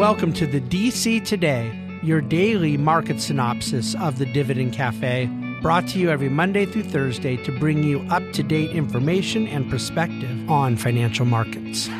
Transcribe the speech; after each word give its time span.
Welcome 0.00 0.32
to 0.32 0.46
the 0.46 0.62
DC 0.62 1.26
Today, 1.26 1.78
your 2.02 2.22
daily 2.22 2.78
market 2.78 3.20
synopsis 3.20 3.94
of 3.96 4.16
the 4.16 4.24
Dividend 4.24 4.72
Cafe, 4.72 5.26
brought 5.60 5.86
to 5.88 5.98
you 5.98 6.08
every 6.08 6.30
Monday 6.30 6.64
through 6.64 6.84
Thursday 6.84 7.36
to 7.44 7.52
bring 7.58 7.82
you 7.82 8.00
up 8.08 8.22
to 8.32 8.42
date 8.42 8.70
information 8.70 9.46
and 9.46 9.68
perspective 9.68 10.50
on 10.50 10.78
financial 10.78 11.26
markets. 11.26 11.90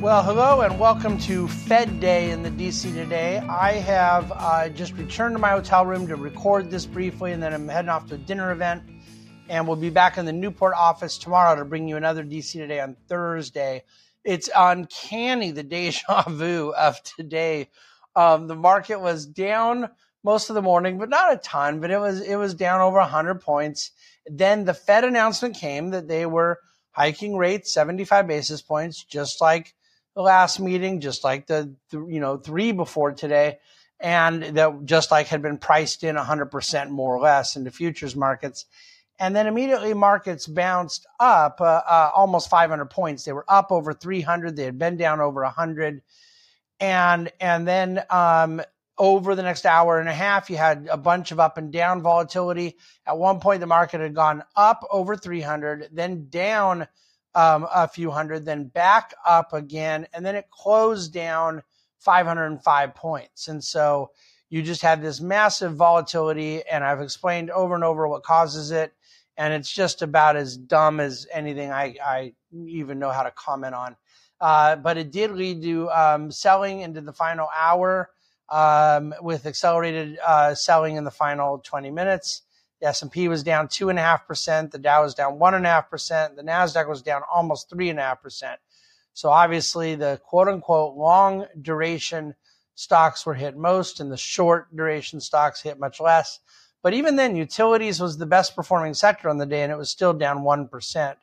Well, 0.00 0.24
hello 0.24 0.62
and 0.62 0.80
welcome 0.80 1.16
to 1.20 1.46
Fed 1.46 2.00
Day 2.00 2.32
in 2.32 2.42
the 2.42 2.50
DC 2.50 2.92
today. 2.92 3.38
I 3.38 3.74
have 3.74 4.32
uh, 4.34 4.68
just 4.70 4.94
returned 4.94 5.36
to 5.36 5.38
my 5.38 5.50
hotel 5.50 5.86
room 5.86 6.08
to 6.08 6.16
record 6.16 6.72
this 6.72 6.86
briefly, 6.86 7.30
and 7.30 7.40
then 7.40 7.54
I'm 7.54 7.68
heading 7.68 7.88
off 7.88 8.08
to 8.08 8.16
a 8.16 8.18
dinner 8.18 8.50
event. 8.50 8.82
And 9.48 9.68
we'll 9.68 9.76
be 9.76 9.90
back 9.90 10.18
in 10.18 10.26
the 10.26 10.32
Newport 10.32 10.74
office 10.76 11.18
tomorrow 11.18 11.54
to 11.54 11.64
bring 11.64 11.86
you 11.86 11.96
another 11.96 12.24
DC 12.24 12.50
today 12.54 12.80
on 12.80 12.96
Thursday 13.06 13.84
it's 14.24 14.48
uncanny 14.54 15.50
the 15.50 15.62
deja 15.62 16.24
vu 16.28 16.72
of 16.76 17.02
today. 17.02 17.68
Um, 18.16 18.46
the 18.46 18.56
market 18.56 19.00
was 19.00 19.26
down 19.26 19.90
most 20.22 20.48
of 20.48 20.54
the 20.54 20.62
morning, 20.62 20.98
but 20.98 21.10
not 21.10 21.34
a 21.34 21.36
ton. 21.36 21.80
But 21.80 21.90
it 21.90 21.98
was 21.98 22.20
it 22.20 22.36
was 22.36 22.54
down 22.54 22.80
over 22.80 22.98
100 22.98 23.40
points. 23.40 23.90
Then 24.26 24.64
the 24.64 24.74
Fed 24.74 25.04
announcement 25.04 25.56
came 25.56 25.90
that 25.90 26.08
they 26.08 26.26
were 26.26 26.60
hiking 26.92 27.36
rates 27.36 27.72
75 27.72 28.26
basis 28.26 28.62
points, 28.62 29.04
just 29.04 29.40
like 29.40 29.74
the 30.14 30.22
last 30.22 30.60
meeting, 30.60 31.00
just 31.00 31.24
like 31.24 31.46
the, 31.46 31.74
the 31.90 32.06
you 32.06 32.20
know 32.20 32.38
three 32.38 32.72
before 32.72 33.12
today, 33.12 33.58
and 34.00 34.42
that 34.56 34.84
just 34.84 35.10
like 35.10 35.26
had 35.26 35.42
been 35.42 35.58
priced 35.58 36.04
in 36.04 36.16
100 36.16 36.46
percent 36.46 36.90
more 36.90 37.16
or 37.16 37.20
less 37.20 37.56
into 37.56 37.70
futures 37.70 38.16
markets 38.16 38.64
and 39.18 39.34
then 39.34 39.46
immediately 39.46 39.94
markets 39.94 40.46
bounced 40.46 41.06
up 41.20 41.60
uh, 41.60 41.82
uh, 41.86 42.10
almost 42.14 42.50
500 42.50 42.86
points. 42.86 43.24
They 43.24 43.32
were 43.32 43.44
up 43.48 43.70
over 43.70 43.92
300. 43.92 44.56
They 44.56 44.64
had 44.64 44.78
been 44.78 44.96
down 44.96 45.20
over 45.20 45.42
100, 45.42 46.02
and 46.80 47.32
and 47.40 47.66
then 47.66 48.02
um, 48.10 48.60
over 48.98 49.34
the 49.34 49.42
next 49.42 49.66
hour 49.66 49.98
and 49.98 50.08
a 50.08 50.14
half, 50.14 50.50
you 50.50 50.56
had 50.56 50.88
a 50.90 50.96
bunch 50.96 51.32
of 51.32 51.40
up 51.40 51.58
and 51.58 51.72
down 51.72 52.02
volatility. 52.02 52.76
At 53.06 53.18
one 53.18 53.40
point, 53.40 53.60
the 53.60 53.66
market 53.66 54.00
had 54.00 54.14
gone 54.14 54.42
up 54.56 54.84
over 54.90 55.16
300, 55.16 55.88
then 55.92 56.28
down 56.28 56.86
um, 57.34 57.66
a 57.72 57.88
few 57.88 58.10
hundred, 58.10 58.44
then 58.44 58.64
back 58.64 59.14
up 59.26 59.52
again, 59.52 60.06
and 60.12 60.24
then 60.24 60.36
it 60.36 60.50
closed 60.50 61.12
down 61.12 61.62
505 61.98 62.94
points. 62.94 63.48
And 63.48 63.62
so 63.62 64.10
you 64.50 64.62
just 64.62 64.82
had 64.82 65.02
this 65.02 65.20
massive 65.20 65.74
volatility, 65.74 66.62
and 66.70 66.84
I've 66.84 67.00
explained 67.00 67.50
over 67.50 67.74
and 67.74 67.82
over 67.82 68.06
what 68.06 68.22
causes 68.22 68.70
it 68.70 68.92
and 69.36 69.52
it's 69.52 69.72
just 69.72 70.02
about 70.02 70.36
as 70.36 70.56
dumb 70.56 71.00
as 71.00 71.26
anything 71.32 71.70
I, 71.72 71.96
I 72.04 72.32
even 72.52 72.98
know 72.98 73.10
how 73.10 73.22
to 73.22 73.30
comment 73.30 73.74
on. 73.74 73.96
Uh, 74.40 74.76
but 74.76 74.96
it 74.96 75.10
did 75.10 75.30
lead 75.32 75.62
to 75.62 75.90
um, 75.90 76.30
selling 76.30 76.80
into 76.80 77.00
the 77.00 77.12
final 77.12 77.48
hour 77.56 78.10
um, 78.48 79.14
with 79.20 79.46
accelerated 79.46 80.18
uh, 80.24 80.54
selling 80.54 80.96
in 80.96 81.04
the 81.04 81.10
final 81.10 81.58
20 81.58 81.90
minutes. 81.90 82.42
The 82.80 82.88
S&P 82.88 83.28
was 83.28 83.42
down 83.42 83.68
two 83.68 83.88
and 83.88 83.98
a 83.98 84.02
half 84.02 84.26
percent. 84.26 84.72
The 84.72 84.78
Dow 84.78 85.02
was 85.02 85.14
down 85.14 85.38
one 85.38 85.54
and 85.54 85.64
a 85.64 85.68
half 85.68 85.88
percent. 85.88 86.36
The 86.36 86.42
Nasdaq 86.42 86.88
was 86.88 87.02
down 87.02 87.22
almost 87.32 87.70
three 87.70 87.88
and 87.88 87.98
a 87.98 88.02
half 88.02 88.22
percent. 88.22 88.60
So 89.14 89.30
obviously, 89.30 89.94
the 89.94 90.20
quote 90.24 90.48
unquote 90.48 90.96
long 90.96 91.46
duration 91.60 92.34
stocks 92.74 93.24
were 93.24 93.34
hit 93.34 93.56
most, 93.56 94.00
and 94.00 94.10
the 94.10 94.16
short 94.16 94.74
duration 94.74 95.20
stocks 95.20 95.62
hit 95.62 95.78
much 95.78 96.00
less. 96.00 96.40
But 96.84 96.94
even 96.94 97.16
then, 97.16 97.34
utilities 97.34 97.98
was 97.98 98.18
the 98.18 98.26
best 98.26 98.54
performing 98.54 98.92
sector 98.92 99.30
on 99.30 99.38
the 99.38 99.46
day, 99.46 99.62
and 99.62 99.72
it 99.72 99.78
was 99.78 99.90
still 99.90 100.12
down 100.12 100.44
1%. 100.44 101.16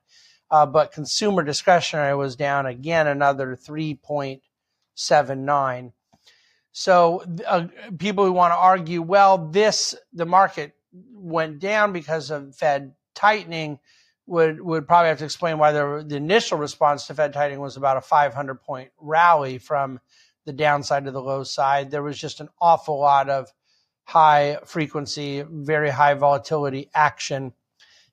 Uh, 0.50 0.66
but 0.66 0.92
consumer 0.92 1.44
discretionary 1.44 2.16
was 2.16 2.36
down 2.36 2.66
again 2.66 3.06
another 3.06 3.56
3.79. 3.56 5.92
So 6.72 7.24
uh, 7.46 7.68
people 8.00 8.26
who 8.26 8.32
want 8.32 8.54
to 8.54 8.58
argue, 8.58 9.04
well, 9.04 9.50
this 9.50 9.94
the 10.12 10.26
market 10.26 10.74
went 11.14 11.60
down 11.60 11.94
because 11.94 12.32
of 12.32 12.56
Fed 12.56 12.96
tightening 13.14 13.78
would 14.26 14.60
would 14.62 14.88
probably 14.88 15.10
have 15.10 15.20
to 15.20 15.26
explain 15.26 15.60
why 15.60 15.74
the, 15.74 16.04
the 16.08 16.16
initial 16.16 16.58
response 16.58 17.06
to 17.08 17.14
Fed 17.14 17.34
tightening 17.34 17.60
was 17.60 17.76
about 17.78 17.98
a 17.98 18.02
500 18.02 18.62
point 18.62 18.90
rally 19.00 19.60
from 19.60 20.00
the 20.46 20.54
downside 20.54 21.06
to 21.06 21.12
the 21.12 21.22
low 21.22 21.44
side. 21.44 21.92
There 21.92 22.02
was 22.02 22.18
just 22.18 22.40
an 22.40 22.50
awful 22.60 23.00
lot 23.00 23.30
of 23.30 23.54
high 24.04 24.60
frequency, 24.66 25.44
very 25.48 25.90
high 25.90 26.14
volatility 26.14 26.90
action. 26.94 27.54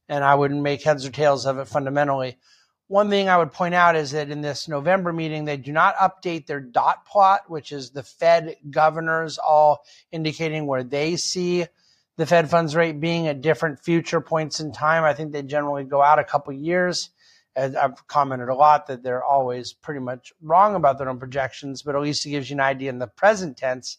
And 0.08 0.24
I 0.24 0.34
wouldn't 0.34 0.62
make 0.62 0.82
heads 0.82 1.04
or 1.04 1.10
tails 1.10 1.44
of 1.46 1.58
it 1.58 1.68
fundamentally. 1.68 2.38
One 2.86 3.10
thing 3.10 3.28
I 3.28 3.36
would 3.36 3.52
point 3.52 3.74
out 3.74 3.96
is 3.96 4.12
that 4.12 4.30
in 4.30 4.40
this 4.40 4.66
November 4.66 5.12
meeting, 5.12 5.44
they 5.44 5.58
do 5.58 5.72
not 5.72 5.96
update 5.96 6.46
their 6.46 6.60
dot 6.60 7.04
plot, 7.04 7.42
which 7.48 7.70
is 7.70 7.90
the 7.90 8.02
Fed 8.02 8.56
governors 8.70 9.36
all 9.36 9.84
indicating 10.10 10.66
where 10.66 10.82
they 10.82 11.16
see 11.16 11.66
the 12.16 12.24
Fed 12.24 12.48
funds 12.48 12.74
rate 12.74 12.98
being 12.98 13.28
at 13.28 13.42
different 13.42 13.80
future 13.80 14.22
points 14.22 14.60
in 14.60 14.72
time. 14.72 15.04
I 15.04 15.12
think 15.12 15.32
they 15.32 15.42
generally 15.42 15.84
go 15.84 16.02
out 16.02 16.18
a 16.18 16.24
couple 16.24 16.54
years. 16.54 17.10
As 17.54 17.76
I've 17.76 18.06
commented 18.06 18.48
a 18.48 18.54
lot 18.54 18.86
that 18.86 19.02
they're 19.02 19.24
always 19.24 19.72
pretty 19.72 20.00
much 20.00 20.32
wrong 20.40 20.74
about 20.74 20.96
their 20.96 21.08
own 21.08 21.18
projections, 21.18 21.82
but 21.82 21.96
at 21.96 22.00
least 22.00 22.24
it 22.24 22.30
gives 22.30 22.48
you 22.48 22.56
an 22.56 22.60
idea 22.60 22.88
in 22.88 23.00
the 23.00 23.06
present 23.08 23.56
tense 23.56 23.98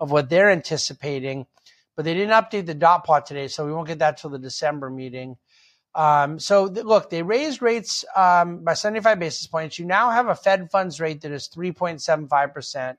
of 0.00 0.10
what 0.10 0.28
they're 0.28 0.50
anticipating. 0.50 1.46
But 1.94 2.04
they 2.04 2.14
didn't 2.14 2.34
update 2.34 2.66
the 2.66 2.74
dot 2.74 3.04
plot 3.04 3.26
today, 3.26 3.48
so 3.48 3.64
we 3.64 3.72
won't 3.72 3.88
get 3.88 4.00
that 4.00 4.18
till 4.18 4.30
the 4.30 4.38
December 4.38 4.90
meeting. 4.90 5.36
Um, 5.94 6.38
so 6.38 6.68
th- 6.68 6.84
look, 6.84 7.08
they 7.08 7.22
raised 7.22 7.62
rates 7.62 8.04
um, 8.14 8.62
by 8.62 8.74
75 8.74 9.18
basis 9.18 9.46
points. 9.46 9.78
You 9.78 9.86
now 9.86 10.10
have 10.10 10.28
a 10.28 10.34
Fed 10.34 10.70
funds 10.70 11.00
rate 11.00 11.22
that 11.22 11.32
is 11.32 11.48
3.75 11.48 12.52
percent, 12.52 12.98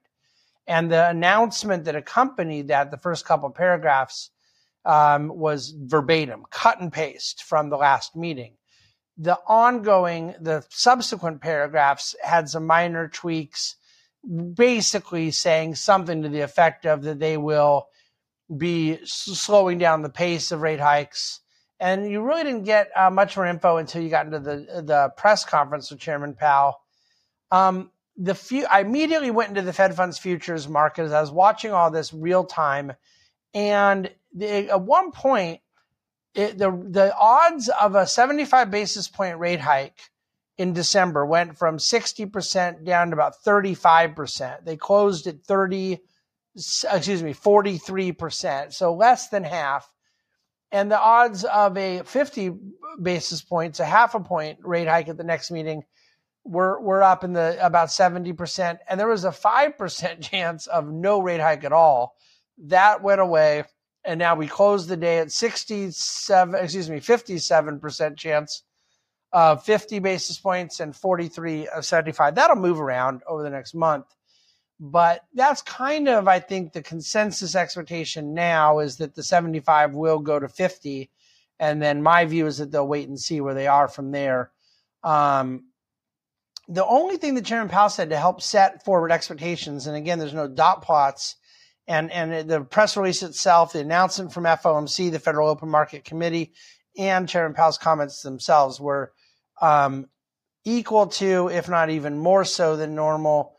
and 0.65 0.91
the 0.91 1.07
announcement 1.09 1.85
that 1.85 1.95
accompanied 1.95 2.69
that, 2.69 2.89
the 2.89 2.97
first 2.97 3.23
couple 3.23 3.51
paragraphs, 3.51 4.31
um, 4.83 5.27
was 5.27 5.75
verbatim, 5.77 6.45
cut 6.49 6.81
and 6.81 6.91
paste 6.91 7.43
from 7.43 7.69
the 7.69 7.77
last 7.77 8.15
meeting. 8.15 8.53
The 9.17 9.37
ongoing, 9.47 10.33
the 10.39 10.65
subsequent 10.69 11.41
paragraphs 11.41 12.15
had 12.23 12.49
some 12.49 12.65
minor 12.65 13.07
tweaks 13.07 13.75
basically 14.27 15.31
saying 15.31 15.75
something 15.75 16.23
to 16.23 16.29
the 16.29 16.41
effect 16.41 16.85
of 16.85 17.03
that 17.03 17.19
they 17.19 17.37
will 17.37 17.87
be 18.55 18.99
slowing 19.03 19.77
down 19.77 20.01
the 20.01 20.09
pace 20.09 20.51
of 20.51 20.61
rate 20.61 20.79
hikes. 20.79 21.41
And 21.79 22.09
you 22.09 22.21
really 22.21 22.43
didn't 22.43 22.63
get 22.63 22.89
uh, 22.95 23.09
much 23.09 23.37
more 23.37 23.45
info 23.45 23.77
until 23.77 24.01
you 24.01 24.09
got 24.09 24.25
into 24.25 24.39
the 24.39 24.81
the 24.83 25.13
press 25.15 25.45
conference 25.45 25.91
with 25.91 25.99
Chairman 25.99 26.33
Powell. 26.33 26.79
Um, 27.51 27.91
the 28.17 28.33
few, 28.33 28.65
I 28.65 28.81
immediately 28.81 29.29
went 29.29 29.49
into 29.49 29.61
the 29.61 29.73
Fed 29.73 29.95
funds 29.95 30.17
futures 30.17 30.67
market 30.67 31.03
as 31.03 31.13
I 31.13 31.21
was 31.21 31.29
watching 31.29 31.71
all 31.71 31.91
this 31.91 32.11
real 32.11 32.43
time, 32.43 32.93
and 33.53 34.09
the, 34.33 34.71
at 34.71 34.81
one 34.81 35.11
point, 35.11 35.61
it, 36.33 36.57
the 36.57 36.71
the 36.71 37.15
odds 37.15 37.69
of 37.69 37.93
a 37.93 38.07
75 38.07 38.71
basis 38.71 39.07
point 39.07 39.37
rate 39.37 39.59
hike 39.59 39.99
in 40.57 40.73
December 40.73 41.25
went 41.25 41.57
from 41.57 41.77
60% 41.77 42.83
down 42.83 43.07
to 43.07 43.13
about 43.13 43.35
35%. 43.45 44.65
They 44.65 44.75
closed 44.75 45.27
at 45.27 45.43
30, 45.43 45.99
excuse 46.55 47.21
me, 47.21 47.33
43%. 47.33 48.73
So 48.73 48.93
less 48.93 49.29
than 49.29 49.43
half. 49.43 49.91
And 50.71 50.91
the 50.91 50.99
odds 50.99 51.45
of 51.45 51.77
a 51.77 52.01
50 52.03 52.51
basis 53.01 53.41
points, 53.41 53.79
a 53.79 53.85
half 53.85 54.15
a 54.15 54.19
point 54.19 54.59
rate 54.63 54.87
hike 54.87 55.07
at 55.07 55.17
the 55.17 55.23
next 55.23 55.51
meeting 55.51 55.83
were, 56.43 56.81
were 56.81 57.03
up 57.03 57.23
in 57.23 57.33
the 57.33 57.57
about 57.63 57.89
70%. 57.89 58.79
And 58.89 58.99
there 58.99 59.07
was 59.07 59.25
a 59.25 59.31
5% 59.31 60.21
chance 60.29 60.67
of 60.67 60.91
no 60.91 61.21
rate 61.21 61.39
hike 61.39 61.63
at 61.63 61.71
all. 61.71 62.15
That 62.57 63.03
went 63.03 63.21
away. 63.21 63.63
And 64.03 64.19
now 64.19 64.35
we 64.35 64.47
close 64.47 64.87
the 64.87 64.97
day 64.97 65.19
at 65.19 65.31
67, 65.31 66.55
excuse 66.55 66.89
me, 66.89 66.99
57% 66.99 68.17
chance 68.17 68.63
of 69.33 69.63
50 69.63 69.99
basis 69.99 70.39
points 70.39 70.79
and 70.79 70.95
43 70.95 71.67
of 71.67 71.85
75. 71.85 72.35
That'll 72.35 72.55
move 72.55 72.79
around 72.79 73.21
over 73.27 73.43
the 73.43 73.49
next 73.49 73.73
month. 73.73 74.05
But 74.79 75.21
that's 75.33 75.61
kind 75.63 76.07
of, 76.07 76.27
I 76.27 76.39
think, 76.39 76.73
the 76.73 76.83
consensus 76.83 77.55
expectation 77.55 78.33
now 78.33 78.79
is 78.79 78.97
that 78.97 79.15
the 79.15 79.23
75 79.23 79.93
will 79.93 80.19
go 80.19 80.39
to 80.39 80.47
50. 80.47 81.09
And 81.59 81.81
then 81.81 82.03
my 82.03 82.25
view 82.25 82.45
is 82.45 82.59
that 82.59 82.71
they'll 82.71 82.87
wait 82.87 83.07
and 83.07 83.19
see 83.19 83.41
where 83.41 83.55
they 83.55 83.67
are 83.67 83.87
from 83.87 84.11
there. 84.11 84.51
Um, 85.03 85.65
the 86.67 86.85
only 86.85 87.17
thing 87.17 87.35
that 87.35 87.45
Chairman 87.45 87.69
Powell 87.69 87.89
said 87.89 88.09
to 88.09 88.17
help 88.17 88.41
set 88.41 88.83
forward 88.83 89.11
expectations, 89.11 89.87
and 89.87 89.95
again, 89.95 90.19
there's 90.19 90.33
no 90.33 90.47
dot 90.47 90.83
plots, 90.83 91.37
and, 91.87 92.11
and 92.11 92.49
the 92.49 92.61
press 92.61 92.97
release 92.97 93.23
itself, 93.23 93.73
the 93.73 93.79
announcement 93.79 94.33
from 94.33 94.43
FOMC, 94.43 95.09
the 95.09 95.19
Federal 95.19 95.49
Open 95.49 95.69
Market 95.69 96.03
Committee, 96.03 96.51
and 96.97 97.29
Chairman 97.29 97.55
Powell's 97.55 97.77
comments 97.77 98.21
themselves 98.21 98.81
were 98.81 99.13
um, 99.61 100.07
equal 100.63 101.07
to, 101.07 101.49
if 101.49 101.69
not 101.69 101.89
even 101.89 102.17
more 102.17 102.45
so 102.45 102.75
than 102.75 102.95
normal, 102.95 103.57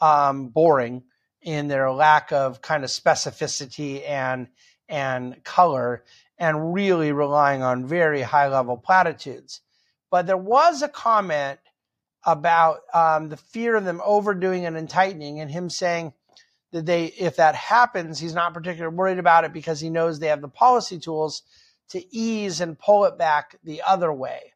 um, 0.00 0.48
boring 0.48 1.02
in 1.40 1.68
their 1.68 1.90
lack 1.90 2.32
of 2.32 2.60
kind 2.60 2.84
of 2.84 2.90
specificity 2.90 4.08
and 4.08 4.48
and 4.88 5.44
color, 5.44 6.02
and 6.38 6.72
really 6.72 7.12
relying 7.12 7.62
on 7.62 7.86
very 7.86 8.22
high 8.22 8.48
level 8.48 8.76
platitudes. 8.76 9.60
But 10.10 10.26
there 10.26 10.36
was 10.36 10.80
a 10.80 10.88
comment 10.88 11.58
about 12.24 12.80
um, 12.94 13.28
the 13.28 13.36
fear 13.36 13.76
of 13.76 13.84
them 13.84 14.00
overdoing 14.04 14.62
it 14.62 14.72
and 14.72 14.88
tightening, 14.88 15.40
and 15.40 15.50
him 15.50 15.68
saying 15.68 16.14
that 16.72 16.86
they, 16.86 17.06
if 17.06 17.36
that 17.36 17.54
happens, 17.54 18.18
he's 18.18 18.34
not 18.34 18.54
particularly 18.54 18.96
worried 18.96 19.18
about 19.18 19.44
it 19.44 19.52
because 19.52 19.80
he 19.80 19.90
knows 19.90 20.18
they 20.18 20.28
have 20.28 20.40
the 20.40 20.48
policy 20.48 20.98
tools 20.98 21.42
to 21.90 22.14
ease 22.14 22.60
and 22.60 22.78
pull 22.78 23.04
it 23.04 23.18
back 23.18 23.56
the 23.64 23.82
other 23.86 24.12
way. 24.12 24.52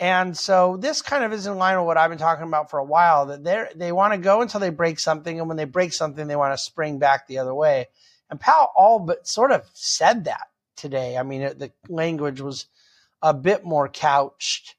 And 0.00 0.34
so 0.36 0.78
this 0.78 1.02
kind 1.02 1.24
of 1.24 1.32
is 1.34 1.46
in 1.46 1.58
line 1.58 1.76
with 1.76 1.86
what 1.86 1.98
I've 1.98 2.08
been 2.08 2.18
talking 2.18 2.46
about 2.46 2.70
for 2.70 2.78
a 2.78 2.84
while 2.84 3.26
that 3.26 3.44
they 3.44 3.66
they 3.76 3.92
want 3.92 4.14
to 4.14 4.18
go 4.18 4.40
until 4.40 4.58
they 4.58 4.70
break 4.70 4.98
something. 4.98 5.38
And 5.38 5.46
when 5.46 5.58
they 5.58 5.66
break 5.66 5.92
something, 5.92 6.26
they 6.26 6.36
want 6.36 6.54
to 6.54 6.58
spring 6.58 6.98
back 6.98 7.26
the 7.26 7.38
other 7.38 7.54
way. 7.54 7.88
And 8.30 8.40
Powell 8.40 8.72
all 8.74 8.98
but 8.98 9.28
sort 9.28 9.52
of 9.52 9.68
said 9.74 10.24
that 10.24 10.48
today. 10.74 11.18
I 11.18 11.22
mean, 11.22 11.42
it, 11.42 11.58
the 11.58 11.70
language 11.88 12.40
was 12.40 12.64
a 13.20 13.34
bit 13.34 13.62
more 13.62 13.88
couched. 13.88 14.74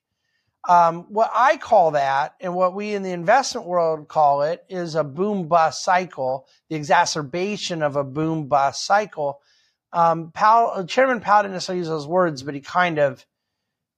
Um, 0.67 1.03
what 1.09 1.31
I 1.33 1.57
call 1.57 1.91
that, 1.91 2.35
and 2.39 2.55
what 2.55 2.73
we 2.73 2.93
in 2.93 3.03
the 3.03 3.11
investment 3.11 3.67
world 3.67 4.07
call 4.07 4.41
it, 4.43 4.63
is 4.69 4.95
a 4.95 5.03
boom 5.03 5.47
bust 5.47 5.83
cycle, 5.83 6.47
the 6.69 6.75
exacerbation 6.75 7.83
of 7.83 7.95
a 7.95 8.03
boom 8.03 8.47
bust 8.47 8.85
cycle. 8.85 9.39
Um, 9.93 10.31
Powell, 10.31 10.85
Chairman 10.85 11.19
Powell 11.19 11.43
didn't 11.43 11.53
necessarily 11.53 11.79
use 11.79 11.89
those 11.89 12.07
words, 12.07 12.41
but 12.43 12.55
he 12.55 12.61
kind 12.61 12.97
of 12.99 13.25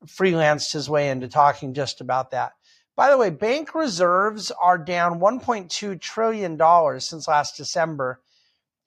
freelanced 0.06 0.74
his 0.74 0.90
way 0.90 1.10
into 1.10 1.28
talking 1.28 1.74
just 1.74 2.02
about 2.02 2.32
that. 2.32 2.54
By 2.96 3.10
the 3.10 3.18
way, 3.18 3.30
bank 3.32 3.74
reserves 3.74 4.52
are 4.52 4.78
down 4.78 5.20
$1.2 5.20 6.00
trillion 6.00 7.00
since 7.00 7.28
last 7.28 7.58
December. 7.58 8.22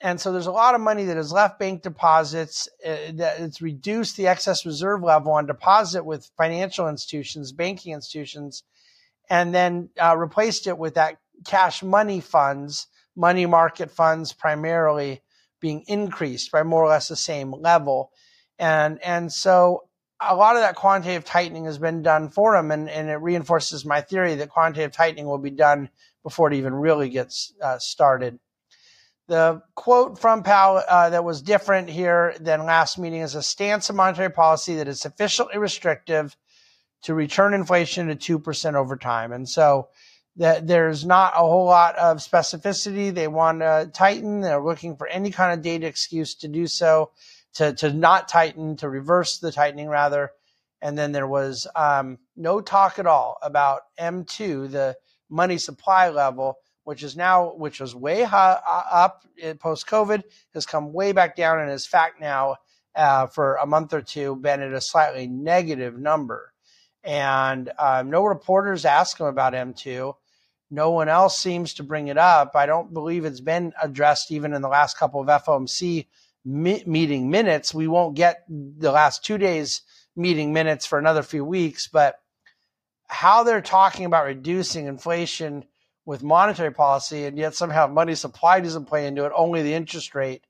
And 0.01 0.21
so 0.21 0.31
there's 0.31 0.47
a 0.47 0.53
lot 0.53 0.75
of 0.75 0.81
money 0.81 1.05
that 1.05 1.17
has 1.17 1.33
left 1.33 1.59
bank 1.59 1.83
deposits. 1.83 2.69
Uh, 2.85 2.97
that 3.15 3.41
it's 3.41 3.63
reduced 3.63 4.17
the 4.17 4.29
excess 4.29 4.67
reserve 4.67 5.03
level 5.03 5.33
on 5.33 5.47
deposit 5.47 6.05
with 6.05 6.31
financial 6.37 6.89
institutions, 6.89 7.53
banking 7.53 7.95
institutions, 7.95 8.63
and 9.29 9.55
then 9.55 9.89
uh, 10.01 10.17
replaced 10.17 10.67
it 10.67 10.79
with 10.79 10.95
that 10.95 11.19
cash 11.45 11.83
money 11.83 12.21
funds, 12.21 12.87
money 13.17 13.47
market 13.47 13.91
funds 13.91 14.33
primarily 14.33 15.23
being 15.61 15.83
increased 15.89 16.53
by 16.53 16.63
more 16.63 16.85
or 16.85 16.89
less 16.89 17.09
the 17.09 17.17
same 17.17 17.51
level. 17.51 18.13
And, 18.59 19.03
and 19.03 19.33
so 19.33 19.89
a 20.21 20.35
lot 20.35 20.57
of 20.57 20.63
that 20.63 20.77
quantitative 20.77 21.25
tightening 21.25 21.65
has 21.67 21.79
been 21.79 22.03
done 22.03 22.29
for 22.29 22.57
them, 22.57 22.71
and, 22.71 22.89
and 22.89 23.09
it 23.09 23.17
reinforces 23.17 23.85
my 23.85 24.01
theory 24.01 24.35
that 24.37 24.49
quantitative 24.49 24.93
tightening 24.93 25.27
will 25.27 25.39
be 25.39 25.51
done 25.51 25.91
before 26.23 26.49
it 26.49 26.55
even 26.55 26.75
really 26.75 27.09
gets 27.09 27.53
uh, 27.63 27.79
started. 27.79 28.39
The 29.29 29.63
quote 29.75 30.19
from 30.21 30.43
Powell 30.43 30.83
uh, 30.89 31.11
that 31.11 31.25
was 31.25 31.43
different 31.43 31.89
here 31.89 32.35
than 32.41 32.65
last 32.65 32.97
meeting 32.99 33.21
is 33.21 33.35
a 33.35 33.43
stance 33.43 33.91
of 33.91 33.97
monetary 33.97 34.31
policy 34.31 34.77
that 34.77 34.89
is 34.89 35.01
sufficiently 35.01 35.59
restrictive 35.59 36.37
to 37.03 37.15
return 37.15 37.53
inflation 37.53 38.17
to 38.17 38.41
2% 38.41 38.75
over 38.75 38.97
time. 38.97 39.33
And 39.33 39.49
so 39.49 39.89
that 40.37 40.67
there's 40.67 41.05
not 41.05 41.33
a 41.35 41.41
whole 41.41 41.65
lot 41.65 41.97
of 41.97 42.19
specificity. 42.19 43.13
They 43.13 43.27
want 43.27 43.61
to 43.61 43.91
tighten. 43.93 44.41
They're 44.41 44.63
looking 44.63 44.97
for 44.97 45.07
any 45.09 45.31
kind 45.31 45.53
of 45.53 45.63
data 45.65 45.87
excuse 45.87 46.35
to 46.37 46.49
do 46.49 46.67
so 46.67 47.11
to, 47.55 47.73
to 47.75 47.93
not 47.93 48.29
tighten, 48.29 48.77
to 48.77 48.89
reverse 48.89 49.39
the 49.39 49.53
tightening 49.53 49.89
rather. 49.89 50.31
And 50.83 50.97
then 50.97 51.13
there 51.13 51.27
was 51.27 51.67
um, 51.75 52.19
no 52.37 52.61
talk 52.61 52.99
at 52.99 53.07
all 53.07 53.39
about 53.43 53.83
M2, 53.99 54.71
the 54.71 54.97
money 55.31 55.59
supply 55.59 56.11
level, 56.11 56.59
which 56.85 57.03
is 57.03 57.17
now, 57.17 57.53
which 57.55 57.81
was 57.81 57.95
way 57.95 58.23
high, 58.23 58.61
uh, 58.67 58.83
up 58.91 59.25
post 59.59 59.87
COVID, 59.87 60.23
has 60.55 60.67
come 60.67 60.93
way 60.93 61.13
back 61.13 61.35
down 61.35 61.61
and 61.61 61.71
is 61.71 61.87
fact 61.87 62.21
now 62.21 62.57
uh, 62.95 63.27
for 63.27 63.57
a 63.57 63.67
month 63.67 63.93
or 63.93 64.03
two, 64.03 64.37
been 64.37 64.63
at 64.63 64.73
a 64.73 64.81
slightly 64.81 65.27
negative 65.27 65.99
number. 65.99 66.53
And 67.05 67.71
um, 67.79 68.11
no 68.11 68.25
reporters 68.25 68.85
ask 68.85 69.19
him 69.19 69.27
about 69.27 69.53
M2. 69.53 70.15
No 70.71 70.91
one 70.91 71.09
else 71.09 71.39
seems 71.39 71.75
to 71.75 71.85
bring 71.85 72.09
it 72.09 72.19
up. 72.19 72.57
I 72.57 72.67
don't 72.67 72.93
believe 72.93 73.25
it's 73.25 73.41
been 73.41 73.73
addressed 73.81 74.33
even 74.33 74.53
in 74.53 74.63
the 74.63 74.69
last 74.69 74.99
couple 74.99 75.21
of 75.21 75.45
FOMC 75.45 76.07
meeting 76.47 77.29
minutes. 77.29 77.75
We 77.75 77.89
won't 77.89 78.15
get 78.15 78.45
the 78.49 78.93
last 78.93 79.25
two 79.25 79.37
days 79.37 79.83
meeting 80.15 80.53
minutes 80.53 80.87
for 80.87 80.99
another 80.99 81.23
few 81.23 81.45
weeks, 81.45 81.89
but 81.89 82.21
how 83.09 83.43
they're 83.43 83.61
talking 83.61 84.07
about 84.07 84.27
reducing 84.27 84.87
inflation 84.87 85.65
with 86.05 86.23
monetary 86.23 86.73
policy 86.73 87.25
and 87.25 87.37
yet 87.37 87.55
somehow 87.55 87.89
money 87.89 88.15
supply 88.15 88.61
doesn't 88.61 88.87
play 88.87 89.07
into 89.07 89.25
it, 89.25 89.33
only 89.35 89.63
the 89.63 89.75
interest 89.75 90.15
rate, 90.15 90.45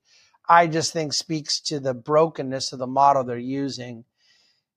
I 0.48 0.66
just 0.66 0.92
think 0.92 1.12
speaks 1.12 1.60
to 1.60 1.80
the 1.80 1.94
brokenness 1.94 2.72
of 2.72 2.78
the 2.78 2.86
model 2.86 3.24
they're 3.24 3.38
using. 3.38 4.04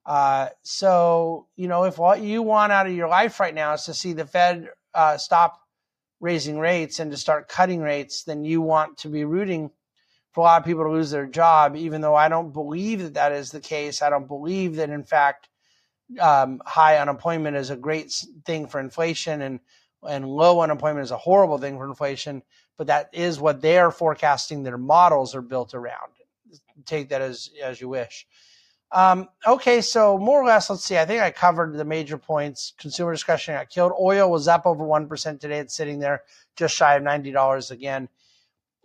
Uh, 0.05 0.47
so, 0.63 1.47
you 1.57 1.67
know, 1.67 1.83
if 1.83 1.97
what 1.97 2.21
you 2.21 2.41
want 2.41 2.71
out 2.71 2.87
of 2.87 2.93
your 2.93 3.09
life 3.09 3.39
right 3.39 3.53
now 3.53 3.73
is 3.73 3.83
to 3.83 3.93
see 3.93 4.13
the 4.13 4.25
Fed 4.25 4.69
uh, 4.93 5.17
stop 5.17 5.59
raising 6.21 6.59
rates 6.59 6.99
and 6.99 7.11
to 7.11 7.17
start 7.17 7.49
cutting 7.49 7.81
rates, 7.81 8.23
then 8.23 8.43
you 8.45 8.61
want 8.61 8.97
to 8.99 9.09
be 9.09 9.25
rooting 9.25 9.69
for 10.31 10.41
a 10.41 10.43
lot 10.43 10.61
of 10.61 10.65
people 10.65 10.83
to 10.83 10.91
lose 10.91 11.11
their 11.11 11.25
job, 11.25 11.75
even 11.75 12.01
though 12.01 12.15
I 12.15 12.29
don't 12.29 12.51
believe 12.51 13.01
that 13.01 13.15
that 13.15 13.31
is 13.31 13.51
the 13.51 13.59
case. 13.59 14.01
I 14.01 14.09
don't 14.09 14.27
believe 14.27 14.75
that, 14.75 14.89
in 14.89 15.03
fact, 15.03 15.49
um, 16.19 16.61
high 16.65 16.97
unemployment 16.97 17.57
is 17.57 17.69
a 17.69 17.75
great 17.75 18.11
thing 18.45 18.67
for 18.67 18.79
inflation 18.79 19.41
and, 19.41 19.59
and 20.07 20.27
low 20.27 20.61
unemployment 20.61 21.03
is 21.03 21.11
a 21.11 21.17
horrible 21.17 21.57
thing 21.57 21.77
for 21.77 21.85
inflation, 21.85 22.41
but 22.77 22.87
that 22.87 23.09
is 23.11 23.39
what 23.39 23.61
they're 23.61 23.91
forecasting 23.91 24.63
their 24.63 24.77
models 24.77 25.35
are 25.35 25.41
built 25.41 25.73
around. 25.73 26.11
Take 26.85 27.09
that 27.09 27.21
as, 27.21 27.49
as 27.61 27.81
you 27.81 27.89
wish. 27.89 28.25
Um, 28.91 29.27
okay, 29.45 29.81
so 29.81 30.17
more 30.17 30.41
or 30.41 30.45
less, 30.45 30.69
let's 30.69 30.83
see. 30.83 30.97
I 30.97 31.05
think 31.05 31.21
I 31.21 31.29
covered 31.29 31.75
the 31.75 31.85
major 31.85 32.17
points. 32.17 32.73
Consumer 32.79 33.11
discretion 33.11 33.53
got 33.53 33.69
killed. 33.69 33.91
Oil 33.99 34.31
was 34.31 34.47
up 34.47 34.65
over 34.65 34.83
1% 34.83 35.39
today. 35.39 35.59
It's 35.59 35.75
sitting 35.75 35.99
there 35.99 36.23
just 36.55 36.75
shy 36.75 36.95
of 36.95 37.03
$90 37.03 37.71
again. 37.71 38.09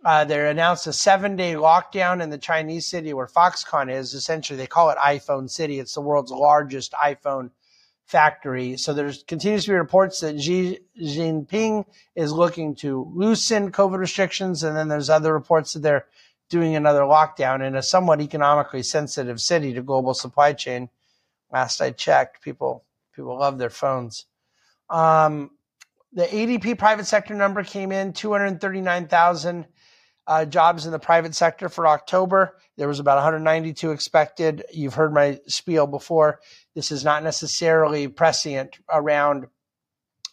Uh, 0.05 0.23
they 0.23 0.47
announced 0.47 0.85
a 0.85 0.93
seven 0.93 1.35
day 1.35 1.53
lockdown 1.53 2.21
in 2.21 2.29
the 2.29 2.37
Chinese 2.37 2.85
city 2.85 3.11
where 3.11 3.25
Foxconn 3.25 3.91
is. 3.91 4.13
Essentially, 4.13 4.55
they 4.55 4.67
call 4.67 4.91
it 4.91 4.99
iPhone 4.99 5.49
City. 5.49 5.79
It's 5.79 5.95
the 5.95 6.01
world's 6.01 6.31
largest 6.31 6.91
iPhone 6.91 7.49
factory. 8.05 8.77
So 8.77 8.93
there 8.93 9.11
continues 9.25 9.65
to 9.65 9.71
be 9.71 9.75
reports 9.75 10.19
that 10.19 10.39
Xi 10.39 10.77
Jinping 11.01 11.85
is 12.15 12.31
looking 12.31 12.75
to 12.75 13.11
loosen 13.15 13.71
COVID 13.71 13.97
restrictions. 13.97 14.63
And 14.63 14.77
then 14.77 14.89
there's 14.89 15.09
other 15.09 15.33
reports 15.33 15.73
that 15.73 15.79
they're 15.79 16.05
doing 16.49 16.75
another 16.75 17.01
lockdown 17.01 17.65
in 17.65 17.75
a 17.75 17.81
somewhat 17.81 18.21
economically 18.21 18.83
sensitive 18.83 19.41
city 19.41 19.73
to 19.73 19.81
global 19.81 20.13
supply 20.13 20.53
chain. 20.53 20.89
Last 21.51 21.81
I 21.81 21.89
checked, 21.89 22.43
people 22.43 22.83
people 23.15 23.39
love 23.39 23.57
their 23.57 23.71
phones. 23.71 24.25
Um, 24.87 25.49
the 26.13 26.25
ADP 26.25 26.77
private 26.77 27.07
sector 27.07 27.33
number 27.33 27.63
came 27.63 27.91
in 27.91 28.13
239,000 28.13 29.65
uh, 30.27 30.45
jobs 30.45 30.85
in 30.85 30.91
the 30.91 30.99
private 30.99 31.35
sector 31.35 31.69
for 31.69 31.87
October. 31.87 32.57
There 32.77 32.87
was 32.87 32.99
about 32.99 33.15
192 33.15 33.91
expected. 33.91 34.63
You've 34.73 34.95
heard 34.95 35.13
my 35.13 35.39
spiel 35.47 35.87
before. 35.87 36.39
This 36.73 36.91
is 36.91 37.03
not 37.03 37.23
necessarily 37.23 38.07
prescient 38.07 38.79
around 38.91 39.47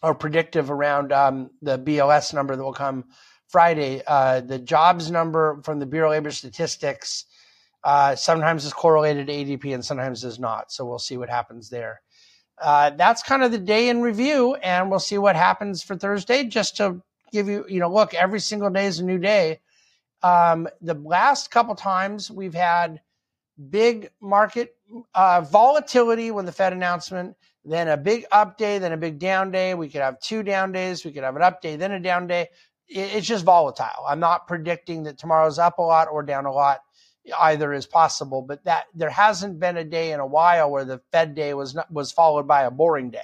or 0.01 0.13
predictive 0.15 0.69
around 0.69 1.11
um, 1.11 1.51
the 1.61 1.79
BLS 1.79 2.33
number 2.33 2.55
that 2.55 2.63
will 2.63 2.73
come 2.73 3.05
Friday. 3.47 4.01
Uh, 4.05 4.41
the 4.41 4.59
jobs 4.59 5.09
number 5.09 5.61
from 5.63 5.79
the 5.79 5.85
Bureau 5.85 6.09
of 6.09 6.13
Labor 6.13 6.31
Statistics 6.31 7.25
uh, 7.83 8.15
sometimes 8.15 8.65
is 8.65 8.73
correlated 8.73 9.27
to 9.27 9.33
ADP 9.33 9.73
and 9.73 9.85
sometimes 9.85 10.23
is 10.23 10.39
not. 10.39 10.71
So 10.71 10.85
we'll 10.85 10.99
see 10.99 11.17
what 11.17 11.29
happens 11.29 11.69
there. 11.69 12.01
Uh, 12.61 12.91
that's 12.91 13.23
kind 13.23 13.43
of 13.43 13.51
the 13.51 13.57
day 13.57 13.89
in 13.89 14.01
review, 14.01 14.55
and 14.55 14.89
we'll 14.89 14.99
see 14.99 15.17
what 15.17 15.35
happens 15.35 15.81
for 15.81 15.95
Thursday. 15.95 16.43
Just 16.43 16.77
to 16.77 17.01
give 17.31 17.47
you, 17.47 17.65
you 17.67 17.79
know, 17.79 17.91
look, 17.91 18.13
every 18.13 18.39
single 18.39 18.69
day 18.69 18.85
is 18.85 18.99
a 18.99 19.03
new 19.03 19.17
day 19.17 19.59
um, 20.23 20.67
the 20.81 20.93
last 20.95 21.51
couple 21.51 21.75
times 21.75 22.31
we've 22.31 22.53
had 22.53 23.01
big 23.69 24.09
market 24.21 24.75
uh, 25.13 25.41
volatility 25.41 26.31
when 26.31 26.45
the 26.45 26.51
Fed 26.51 26.73
announcement, 26.73 27.35
then 27.65 27.89
a 27.89 27.97
big 27.97 28.25
up 28.31 28.57
day, 28.57 28.79
then 28.79 28.93
a 28.93 28.97
big 28.97 29.19
down 29.19 29.51
day. 29.51 29.73
We 29.73 29.89
could 29.89 30.01
have 30.01 30.19
two 30.19 30.43
down 30.43 30.71
days. 30.71 31.05
We 31.05 31.11
could 31.11 31.23
have 31.23 31.35
an 31.35 31.41
up 31.41 31.61
day, 31.61 31.75
then 31.75 31.91
a 31.91 31.99
down 31.99 32.27
day. 32.27 32.49
It's 32.87 33.27
just 33.27 33.45
volatile. 33.45 34.05
I'm 34.07 34.19
not 34.19 34.47
predicting 34.47 35.03
that 35.03 35.17
tomorrow's 35.17 35.59
up 35.59 35.77
a 35.77 35.81
lot 35.81 36.07
or 36.09 36.23
down 36.23 36.45
a 36.45 36.51
lot. 36.51 36.81
Either 37.39 37.71
is 37.71 37.85
possible, 37.85 38.41
but 38.41 38.63
that 38.65 38.85
there 38.93 39.09
hasn't 39.09 39.57
been 39.57 39.77
a 39.77 39.83
day 39.83 40.11
in 40.11 40.19
a 40.19 40.27
while 40.27 40.69
where 40.69 40.83
the 40.83 41.01
Fed 41.13 41.35
day 41.35 41.53
was 41.53 41.73
not, 41.73 41.89
was 41.89 42.11
followed 42.11 42.47
by 42.47 42.63
a 42.63 42.71
boring 42.71 43.11
day. 43.11 43.19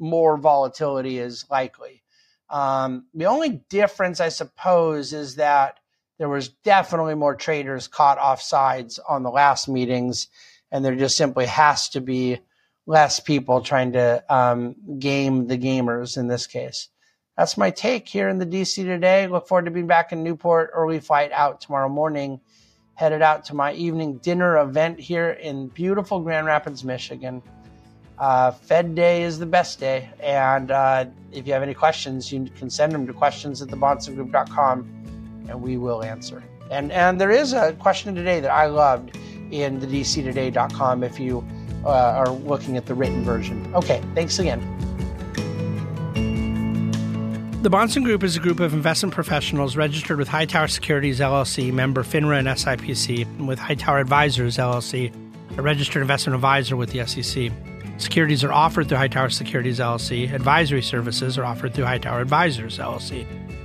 More 0.00 0.36
volatility 0.36 1.18
is 1.18 1.44
likely. 1.48 2.02
Um, 2.50 3.06
the 3.14 3.26
only 3.26 3.62
difference, 3.70 4.20
I 4.20 4.28
suppose, 4.28 5.12
is 5.12 5.36
that 5.36 5.78
there 6.22 6.28
was 6.28 6.50
definitely 6.50 7.16
more 7.16 7.34
traders 7.34 7.88
caught 7.88 8.16
off 8.16 8.40
sides 8.40 9.00
on 9.00 9.24
the 9.24 9.30
last 9.30 9.68
meetings, 9.68 10.28
and 10.70 10.84
there 10.84 10.94
just 10.94 11.16
simply 11.16 11.46
has 11.46 11.88
to 11.88 12.00
be 12.00 12.38
less 12.86 13.18
people 13.18 13.60
trying 13.60 13.90
to 13.94 14.22
um, 14.32 14.76
game 15.00 15.48
the 15.48 15.58
gamers 15.58 16.16
in 16.16 16.28
this 16.28 16.46
case. 16.46 16.90
That's 17.36 17.58
my 17.58 17.72
take 17.72 18.08
here 18.08 18.28
in 18.28 18.38
the 18.38 18.46
DC 18.46 18.84
today. 18.84 19.26
Look 19.26 19.48
forward 19.48 19.64
to 19.64 19.72
being 19.72 19.88
back 19.88 20.12
in 20.12 20.22
Newport. 20.22 20.70
Early 20.72 21.00
flight 21.00 21.32
out 21.32 21.60
tomorrow 21.60 21.88
morning. 21.88 22.40
Headed 22.94 23.22
out 23.22 23.44
to 23.46 23.54
my 23.54 23.72
evening 23.72 24.18
dinner 24.18 24.58
event 24.58 25.00
here 25.00 25.30
in 25.30 25.66
beautiful 25.70 26.20
Grand 26.20 26.46
Rapids, 26.46 26.84
Michigan. 26.84 27.42
uh, 28.20 28.52
Fed 28.52 28.94
Day 28.94 29.24
is 29.24 29.40
the 29.40 29.46
best 29.46 29.80
day. 29.80 30.08
And 30.20 30.70
uh, 30.70 31.06
if 31.32 31.48
you 31.48 31.52
have 31.52 31.64
any 31.64 31.74
questions, 31.74 32.30
you 32.30 32.48
can 32.56 32.70
send 32.70 32.92
them 32.92 33.08
to 33.08 33.12
questions 33.12 33.60
at 33.60 33.70
thebahnsengroup.com 33.70 35.01
and 35.48 35.60
we 35.60 35.76
will 35.76 36.02
answer. 36.02 36.42
And, 36.70 36.90
and 36.92 37.20
there 37.20 37.30
is 37.30 37.52
a 37.52 37.74
question 37.74 38.14
today 38.14 38.40
that 38.40 38.50
I 38.50 38.66
loved 38.66 39.16
in 39.50 39.80
the 39.80 39.86
dctoday.com 39.86 41.02
if 41.02 41.20
you 41.20 41.46
uh, 41.84 41.88
are 41.90 42.30
looking 42.30 42.76
at 42.76 42.86
the 42.86 42.94
written 42.94 43.22
version. 43.24 43.74
Okay, 43.74 44.02
thanks 44.14 44.38
again. 44.38 44.60
The 47.62 47.70
Bahnsen 47.70 48.02
Group 48.02 48.24
is 48.24 48.36
a 48.36 48.40
group 48.40 48.58
of 48.58 48.72
investment 48.72 49.14
professionals 49.14 49.76
registered 49.76 50.18
with 50.18 50.26
Hightower 50.26 50.66
Securities 50.66 51.20
LLC, 51.20 51.72
member 51.72 52.02
FINRA 52.02 52.40
and 52.40 52.48
SIPC, 52.48 53.22
and 53.22 53.46
with 53.46 53.60
Hightower 53.60 54.00
Advisors 54.00 54.56
LLC, 54.56 55.12
a 55.56 55.62
registered 55.62 56.02
investment 56.02 56.34
advisor 56.34 56.74
with 56.76 56.90
the 56.90 57.06
SEC. 57.06 57.52
Securities 57.98 58.42
are 58.42 58.52
offered 58.52 58.88
through 58.88 58.98
Hightower 58.98 59.30
Securities 59.30 59.78
LLC. 59.78 60.32
Advisory 60.32 60.82
services 60.82 61.38
are 61.38 61.44
offered 61.44 61.72
through 61.72 61.84
Hightower 61.84 62.20
Advisors 62.20 62.78
LLC. 62.78 63.26